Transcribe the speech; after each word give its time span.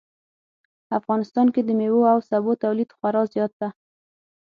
افغانستان 0.99 1.47
کې 1.53 1.61
د 1.63 1.69
میوو 1.79 2.09
او 2.13 2.19
سبو 2.29 2.51
تولید 2.63 2.89
خورا 2.97 3.21
زیات 3.33 3.53
ده 3.61 3.69